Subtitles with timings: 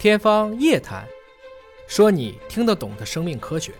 [0.00, 1.04] 天方夜谭，
[1.86, 3.70] 说你听得懂的生命科学。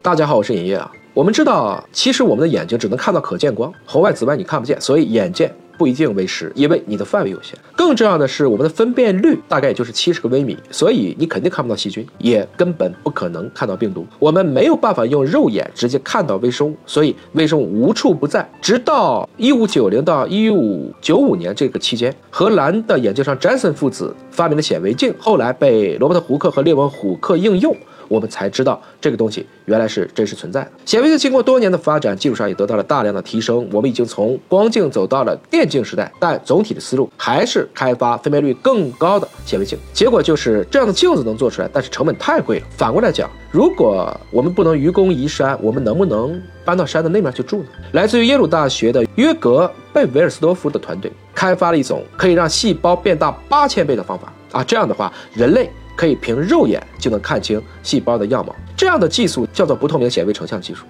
[0.00, 0.90] 大家好，我是尹烨啊。
[1.12, 5.54] 我们知道，其实我们的眼睛只能看到可见光，红外紫外你看不见，所以眼见。
[5.76, 7.58] 不一定为实，因为你的范围有限。
[7.76, 14.06] 更重要的是，我们的分辨率大概也就是七十个微米，所以你肯定看不到细菌，也根本不可能看到病毒。
[14.18, 18.48] 我们没有办法用肉眼直接看到微生物，所以微生物无处不在。
[18.60, 27.76] 直到一五九零到一五九五年这个期间，荷兰的眼镜商詹森父子发明了显微镜，后来被罗伯特·胡克和列文·虎克应用。
[28.08, 30.70] 我们才知道这个东西原来是真实存在的。
[30.84, 33.68] 显微镜经过多年的发展，技术上也得到了大量的提升。
[33.72, 39.78] 我们已经从光镜走到了电镜时代，但总体的思路还是开发分辨率更高的显微镜。
[39.92, 42.66] 结果就是这样的镜子能做出来，但是成本太贵了。
[42.76, 47.68] 反过来讲，如果我们不能愚公移山，我们能不能搬到山的那面去住呢？
[47.92, 55.70] 来自于耶鲁大学的约格贝维尔斯多夫的团队开发了一种可以让细胞变大八千倍的方法啊，这样的话，人类。
[55.96, 60.84] 可以凭肉眼就能看清细胞的样貌，这样的技术叫做不透明显微成像技术，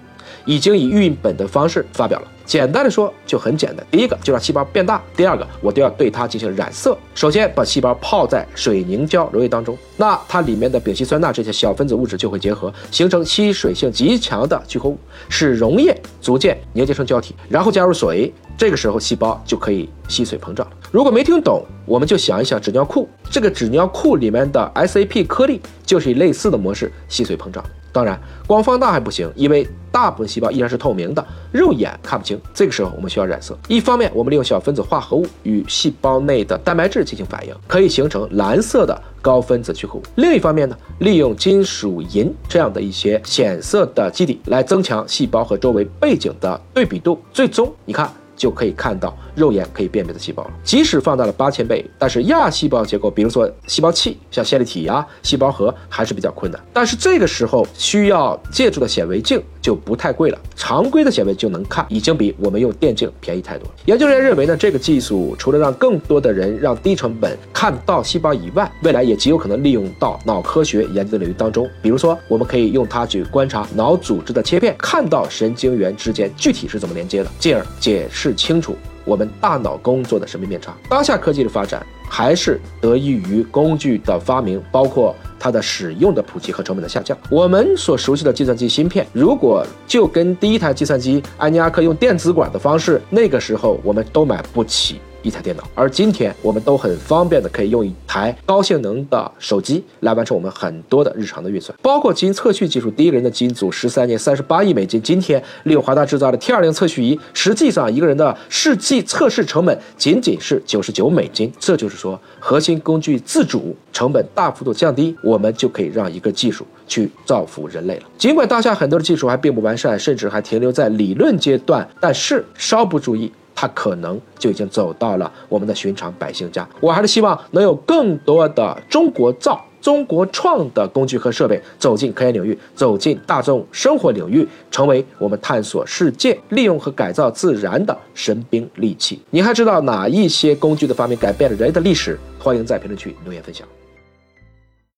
[0.45, 2.27] 已经以预印本的方式发表了。
[2.45, 6.97] 简单的说就很简单，第一个就让细胞变大，第二个我都要对它进行染色。
[7.15, 20.65] 首先把细胞泡在水凝胶溶液当中，那它里面的丙烯酸钠这些小分子物质就会结合，形成吸水性极强的聚合物，使溶液逐渐凝结成胶体，然后加入水，这个时候细胞就可以吸水膨胀。
[20.91, 27.63] 如果没听懂，我们就想一想纸尿裤，这个纸尿裤里面的 SAP 颗粒就是以类似的模式吸水膨胀。
[27.95, 32.37] 当然，光放大还不行，因为大部分细胞依然是透明的，肉眼看不清。
[32.53, 33.57] 这个时候，我们需要染色。
[33.69, 47.17] 一方面，我们利用小分子化合物与细胞内的蛋白质进行反应，可以形成蓝色的高分子聚合物；另一方面呢，利用金属银这样的一些显色的基底来增强细胞和周围背景的对比度。
[47.31, 48.11] 最终，你看。
[48.35, 50.51] 就可以看到肉眼可以辨别的细胞了。
[50.63, 56.61] 即使放大了八千倍，但是亚细胞结构，比如说细胞器，像线粒体呀、细胞核，还是比较困难。
[56.73, 63.73] 但是这个时候需要借助的显微镜就不太贵了，常规的显微镜能看，已经比我们用电镜便宜太多了。
[63.85, 71.69] 研究人员认为呢，这个技术除了让更多的人让低成本看到细胞以外，未来也极有可能利用到脑科学研究的领域当中。
[71.81, 78.24] 比如说，我们可以用它去观察脑组织的切片，看到神经元之间具体是怎么连接的，进而解释。
[78.25, 80.75] 是清楚我们大脑工作的神秘面纱。
[80.89, 87.15] 当下科技的发展还是得益于工具的发明，包括它的使用的普及和成本的下降。
[87.29, 94.99] 我们所熟悉的计算机芯片，如果就跟第一台计算机安尼阿克用电子管的方式，那个时候我们都买不起。
[95.25, 102.91] 一台电脑，而今天我们都很方便的可以用一台高性能的手机来完成我们很多的日常的运算，包括基因测序技术。
[102.91, 111.51] 第一个人的基因组十三年三十八亿美金，今天利用华大制造的 T 二零测序仪，实际上一个人的试剂测试成本仅仅是九十九美金。
[111.59, 118.03] 这就是说，核心工具自主，成本大幅度降低，我们就可以让一个技术去造福人类了。
[118.15, 123.31] 尽管当下很多的技术还并不完善，甚至还停留在理论阶段，但是稍不注意。
[123.55, 126.67] 它可能就已经走到了我们的寻常百姓家。
[126.79, 139.21] 我还是希望能有更多的中国造、中国创的工具和设备走进科研领域，走进大众生活领域，成为我们探索世界、利用和改造自然的神兵利器。
[139.29, 142.19] 你还知道哪一些工具的发明改变了人类的历史？
[142.37, 143.65] 欢迎在评论区留言分享。